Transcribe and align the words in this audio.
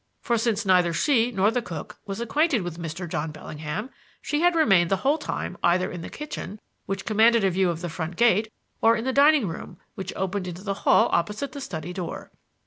For 0.19 0.35
since 0.39 0.65
neither 0.65 0.93
she 0.93 1.31
nor 1.31 1.51
the 1.51 1.61
cook 1.61 1.99
was 2.07 2.19
acquainted 2.19 2.63
with 2.63 2.79
Mr. 2.79 3.07
John 3.07 3.31
Bellingham, 3.31 3.91
she 4.19 4.41
had 4.41 4.55
remained 4.55 4.89
the 4.89 4.95
whole 5.05 5.19
time 5.19 5.57
either 5.63 5.91
in 5.91 6.01
the 6.01 6.09
kitchen, 6.09 6.59
which 6.87 7.05
commanded 7.05 7.43
a 7.43 7.51
view 7.51 7.69
of 7.69 7.81
the 7.81 7.87
front 7.89 8.15
gate, 8.15 8.51
or 8.81 8.95
in 8.95 9.05
the 9.05 9.13
dining 9.13 9.47
room, 9.47 9.77
which 9.93 10.11
opened 10.15 10.47
into 10.47 10.63
the 10.63 10.73
hall 10.89 11.07
opposite 11.11 11.51
the 11.51 11.61
study 11.61 11.93
door. 11.93 12.31